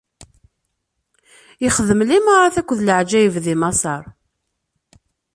Ixdem 1.65 2.01
limaṛat 2.09 2.55
akked 2.61 2.79
leɛǧayeb 2.87 3.35
di 3.45 3.55
Maṣer. 3.61 4.03